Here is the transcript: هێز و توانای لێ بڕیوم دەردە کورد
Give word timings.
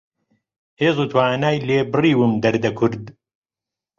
هێز 0.81 0.95
و 0.99 1.09
توانای 1.11 1.57
لێ 1.67 1.79
بڕیوم 1.91 2.33
دەردە 2.43 2.71
کورد 2.77 3.03